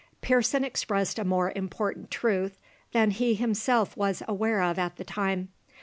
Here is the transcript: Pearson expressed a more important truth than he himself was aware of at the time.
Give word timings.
Pearson 0.21 0.63
expressed 0.63 1.19
a 1.19 1.23
more 1.23 1.53
important 1.55 2.09
truth 2.09 2.57
than 2.91 3.11
he 3.11 3.35
himself 3.35 3.95
was 3.95 4.23
aware 4.27 4.63
of 4.63 4.79
at 4.79 4.95
the 4.95 5.03
time. 5.03 5.49